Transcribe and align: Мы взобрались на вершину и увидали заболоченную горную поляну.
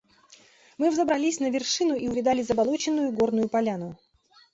Мы 0.79 0.89
взобрались 0.89 1.39
на 1.39 1.51
вершину 1.51 1.95
и 1.95 2.07
увидали 2.07 2.41
заболоченную 2.41 3.11
горную 3.11 3.49
поляну. 3.49 3.99